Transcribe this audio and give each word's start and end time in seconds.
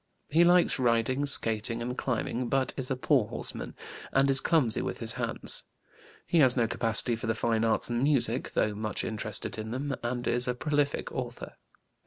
He 0.29 0.43
likes 0.43 0.79
riding, 0.79 1.27
skating, 1.27 1.79
and 1.79 1.95
climbing, 1.95 2.49
but 2.49 2.73
is 2.75 2.89
a 2.89 2.95
poor 2.95 3.27
horseman, 3.27 3.75
and 4.11 4.31
is 4.31 4.41
clumsy 4.41 4.81
with 4.81 4.97
his 4.97 5.13
hands. 5.13 5.65
He 6.25 6.39
has 6.39 6.57
no 6.57 6.67
capacity 6.67 7.15
for 7.15 7.27
the 7.27 7.35
fine 7.35 7.63
arts 7.63 7.87
and 7.91 8.01
music, 8.01 8.53
though 8.53 8.73
much 8.73 9.03
interested 9.03 9.59
in 9.59 9.69
them, 9.69 9.95
and 10.01 10.25
is 10.27 10.47
a 10.47 10.55
prolific 10.55 11.11
author. 11.11 11.53